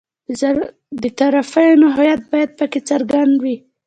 د 1.01 1.03
طرفینو 1.19 1.85
هویت 1.95 2.21
باید 2.31 2.49
په 2.59 2.65
کې 2.71 2.79
څرګند 2.89 3.33
وي. 3.43 3.55